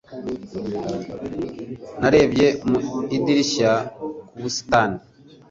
Narebye 1.99 2.47
mu 2.69 2.77
idirishya 3.15 3.71
ku 4.27 4.39
busitani. 4.41 4.97